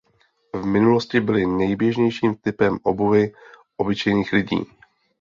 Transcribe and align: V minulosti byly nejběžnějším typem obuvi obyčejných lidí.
V 0.53 0.65
minulosti 0.65 1.19
byly 1.19 1.45
nejběžnějším 1.45 2.35
typem 2.35 2.77
obuvi 2.83 3.33
obyčejných 3.77 4.33
lidí. 4.33 4.65